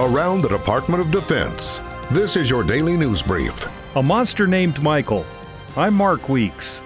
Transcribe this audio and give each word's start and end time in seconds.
around 0.00 0.40
the 0.40 0.48
Department 0.48 1.02
of 1.02 1.10
Defense. 1.10 1.78
This 2.10 2.34
is 2.34 2.48
your 2.48 2.64
daily 2.64 2.96
news 2.96 3.20
brief. 3.20 3.66
A 3.96 4.02
monster 4.02 4.46
named 4.46 4.82
Michael. 4.82 5.26
I'm 5.76 5.92
Mark 5.92 6.30
Weeks. 6.30 6.82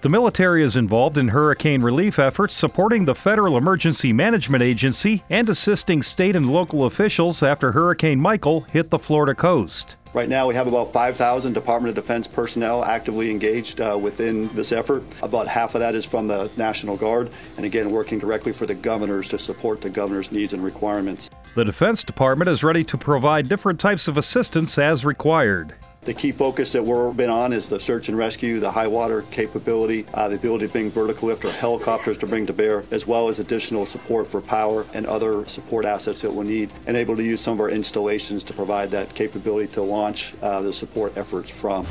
The 0.00 0.08
military 0.08 0.62
is 0.62 0.76
involved 0.76 1.18
in 1.18 1.28
hurricane 1.28 1.82
relief 1.82 2.18
efforts, 2.18 2.54
supporting 2.54 3.04
the 3.04 3.14
Federal 3.14 3.58
Emergency 3.58 4.14
Management 4.14 4.62
Agency 4.62 5.24
and 5.28 5.46
assisting 5.48 6.00
state 6.02 6.34
and 6.34 6.50
local 6.50 6.86
officials 6.86 7.42
after 7.42 7.72
Hurricane 7.72 8.18
Michael 8.18 8.62
hit 8.62 8.88
the 8.88 8.98
Florida 8.98 9.34
coast. 9.34 9.96
Right 10.14 10.28
now, 10.28 10.46
we 10.46 10.54
have 10.54 10.66
about 10.66 10.92
5,000 10.92 11.52
Department 11.52 11.90
of 11.90 12.02
Defense 12.02 12.26
personnel 12.26 12.84
actively 12.84 13.30
engaged 13.30 13.80
uh, 13.80 13.98
within 14.00 14.48
this 14.54 14.72
effort. 14.72 15.02
About 15.22 15.48
half 15.48 15.74
of 15.74 15.80
that 15.80 15.94
is 15.94 16.06
from 16.06 16.28
the 16.28 16.50
National 16.56 16.96
Guard, 16.96 17.30
and 17.56 17.66
again, 17.66 17.90
working 17.90 18.18
directly 18.18 18.52
for 18.52 18.64
the 18.64 18.74
governors 18.74 19.28
to 19.28 19.38
support 19.38 19.80
the 19.80 19.90
governor's 19.90 20.32
needs 20.32 20.54
and 20.54 20.62
requirements. 20.62 21.30
The 21.54 21.64
Defense 21.64 22.02
Department 22.02 22.48
is 22.48 22.64
ready 22.64 22.82
to 22.82 22.98
provide 22.98 23.48
different 23.48 23.78
types 23.78 24.08
of 24.08 24.16
assistance 24.16 24.76
as 24.76 25.04
required. 25.04 25.76
The 26.00 26.12
key 26.12 26.32
focus 26.32 26.72
that 26.72 26.84
we're 26.84 27.12
been 27.12 27.30
on 27.30 27.52
is 27.52 27.68
the 27.68 27.78
search 27.78 28.08
and 28.08 28.18
rescue, 28.18 28.58
the 28.58 28.72
high 28.72 28.88
water 28.88 29.22
capability, 29.30 30.04
uh, 30.14 30.26
the 30.26 30.34
ability 30.34 30.66
to 30.66 30.72
bring 30.72 30.90
vertical 30.90 31.28
lift 31.28 31.44
or 31.44 31.52
helicopters 31.52 32.18
to 32.18 32.26
bring 32.26 32.44
to 32.46 32.52
bear, 32.52 32.82
as 32.90 33.06
well 33.06 33.28
as 33.28 33.38
additional 33.38 33.84
support 33.84 34.26
for 34.26 34.40
power 34.40 34.84
and 34.94 35.06
other 35.06 35.44
support 35.44 35.84
assets 35.84 36.22
that 36.22 36.34
we'll 36.34 36.44
need, 36.44 36.70
and 36.88 36.96
able 36.96 37.14
to 37.14 37.22
use 37.22 37.40
some 37.40 37.54
of 37.54 37.60
our 37.60 37.70
installations 37.70 38.42
to 38.42 38.52
provide 38.52 38.90
that 38.90 39.14
capability 39.14 39.72
to 39.74 39.80
launch 39.80 40.34
uh, 40.42 40.60
the 40.60 40.72
support 40.72 41.16
efforts 41.16 41.50
from. 41.50 41.86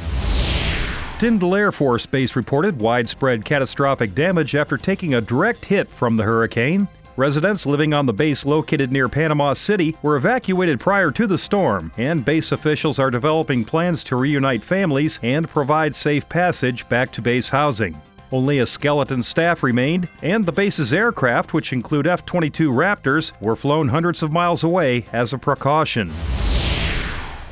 Tyndall 1.20 1.56
Air 1.56 1.72
Force 1.72 2.06
Base 2.06 2.36
reported 2.36 2.82
widespread 2.82 3.46
catastrophic 3.46 4.14
damage 4.14 4.56
after 4.56 4.78
taking 4.78 5.14
a 5.14 5.22
direct 5.22 5.64
hit 5.64 5.90
from 5.90 6.18
the 6.18 6.24
hurricane. 6.24 6.90
Residents 7.16 7.68
living 7.68 7.94
on 7.94 8.08
the 8.08 8.14
base 8.14 8.44
located 8.44 8.92
near 8.92 9.08
Panama 9.08 9.54
City 9.54 9.96
were 10.02 10.16
evacuated 10.16 10.80
prior 10.80 11.12
to 11.12 11.28
the 11.28 11.38
storm, 11.38 11.92
and 11.96 12.26
base 12.26 12.52
officials 12.52 12.98
are 12.98 13.12
developing 13.12 13.64
plans 13.64 14.04
to 14.06 14.16
reunite 14.16 14.64
families 14.64 15.20
and 15.22 15.48
provide 15.48 15.94
safe 15.94 16.28
passage 16.28 16.90
back 16.90 17.12
to 17.12 17.22
base 17.22 17.50
housing. 17.50 18.02
Only 18.32 18.58
a 18.58 18.66
skeleton 18.66 19.22
staff 19.22 19.62
remained, 19.62 20.08
and 20.24 20.44
the 20.44 20.52
base's 20.52 20.92
aircraft, 20.92 21.54
which 21.54 21.72
include 21.72 22.08
F 22.08 22.26
22 22.26 22.72
Raptors, 22.72 23.40
were 23.40 23.56
flown 23.56 23.90
hundreds 23.90 24.24
of 24.24 24.34
miles 24.34 24.64
away 24.64 25.06
as 25.14 25.34
a 25.34 25.38
precaution. 25.38 26.08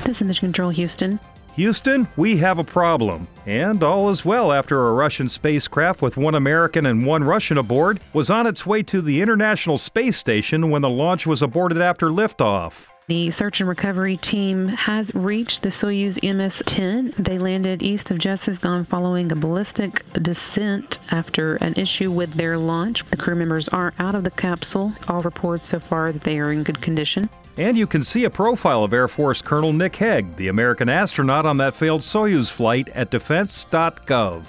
This 0.04 0.20
is 0.20 0.24
Mission 0.24 0.48
Control 0.48 0.70
Houston. 0.70 1.20
Houston, 1.56 2.08
we 2.16 2.38
have 2.38 2.58
a 2.58 2.64
problem. 2.64 3.28
And 3.44 3.82
all 3.82 4.08
is 4.08 4.24
well 4.24 4.52
after 4.52 4.86
a 4.86 4.92
Russian 4.94 5.28
spacecraft 5.28 6.00
with 6.00 6.16
one 6.16 6.34
American 6.34 6.86
and 6.86 7.04
one 7.04 7.24
Russian 7.24 7.58
aboard 7.58 8.00
was 8.14 8.30
on 8.30 8.46
its 8.46 8.64
way 8.64 8.82
to 8.84 9.02
the 9.02 9.20
International 9.20 9.76
Space 9.76 10.16
Station 10.16 10.70
when 10.70 10.80
the 10.80 10.88
launch 10.88 11.26
was 11.26 11.42
aborted 11.42 11.80
after 11.80 12.08
liftoff. 12.08 12.86
The 13.12 13.30
search 13.30 13.60
and 13.60 13.68
recovery 13.68 14.16
team 14.16 14.68
has 14.68 15.14
reached 15.14 15.60
the 15.60 15.68
Soyuz 15.68 16.16
MS 16.22 16.62
10. 16.64 17.12
They 17.18 17.38
landed 17.38 17.82
east 17.82 18.10
of 18.10 18.16
Dzhezkazgan 18.16 18.86
following 18.86 19.30
a 19.30 19.36
ballistic 19.36 20.02
descent 20.14 20.98
after 21.10 21.56
an 21.56 21.74
issue 21.74 22.10
with 22.10 22.32
their 22.32 22.56
launch. 22.56 23.04
The 23.10 23.18
crew 23.18 23.34
members 23.34 23.68
are 23.68 23.92
out 23.98 24.14
of 24.14 24.24
the 24.24 24.30
capsule. 24.30 24.94
All 25.08 25.20
reports 25.20 25.66
so 25.66 25.78
far 25.78 26.10
that 26.10 26.22
they 26.22 26.40
are 26.40 26.52
in 26.52 26.62
good 26.62 26.80
condition. 26.80 27.28
And 27.58 27.76
you 27.76 27.86
can 27.86 28.02
see 28.02 28.24
a 28.24 28.30
profile 28.30 28.82
of 28.82 28.94
Air 28.94 29.08
Force 29.08 29.42
Colonel 29.42 29.74
Nick 29.74 29.96
Hague, 29.96 30.36
the 30.36 30.48
American 30.48 30.88
astronaut 30.88 31.44
on 31.44 31.58
that 31.58 31.74
failed 31.74 32.00
Soyuz 32.00 32.50
flight, 32.50 32.88
at 32.94 33.10
defense.gov. 33.10 34.46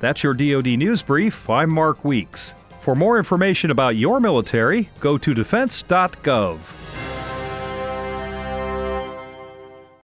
That's 0.00 0.22
your 0.22 0.32
DoD 0.32 0.78
News 0.78 1.02
Brief. 1.02 1.50
I'm 1.50 1.68
Mark 1.68 2.02
Weeks. 2.02 2.54
For 2.80 2.94
more 2.94 3.18
information 3.18 3.70
about 3.70 3.96
your 3.96 4.20
military, 4.20 4.88
go 5.00 5.18
to 5.18 5.34
defense.gov. 5.34 6.79